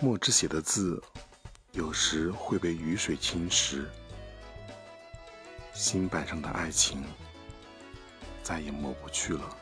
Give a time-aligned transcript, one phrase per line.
[0.00, 1.02] 墨汁写的字
[1.72, 3.84] 有时会被雨水侵蚀
[5.72, 7.02] 新版上的爱情
[8.40, 9.56] 再也抹不去了